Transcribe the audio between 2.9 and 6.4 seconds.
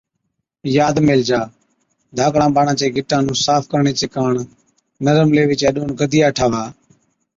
گِٽان نُون صاف ڪرڻي چي ڪاڻ نرم ليوي ڏون گدِيا